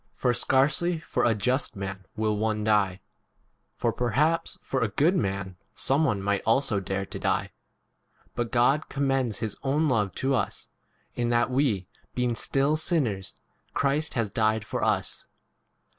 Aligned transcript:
7 0.13 0.13
For 0.15 0.33
scarcely 0.33 0.97
for 1.01 1.25
a 1.25 1.35
just 1.35 1.75
[man] 1.75 2.07
will 2.15 2.35
one 2.35 2.63
die, 2.63 3.01
for 3.75 3.93
perhaps 3.93 4.57
for 4.63 4.81
a 4.81 4.87
good 4.87 5.15
[man] 5.15 5.57
some 5.75 6.05
one 6.05 6.23
might 6.23 6.41
also 6.43 6.79
dare 6.79 7.03
8 7.03 7.11
to 7.11 7.19
die; 7.19 7.51
but 8.33 8.51
God 8.51 8.89
commends 8.89 9.37
his 9.41 9.55
own 9.61 9.87
love 9.87 10.11
to 10.15 10.33
us, 10.33 10.67
in 11.13 11.29
that, 11.29 11.51
we 11.51 11.87
being 12.15 12.33
still 12.35 12.75
sinners, 12.75 13.35
Christ 13.75 14.15
has 14.15 14.31
died 14.31 14.65
for 14.65 14.81
9 14.81 14.89
us. 14.89 15.27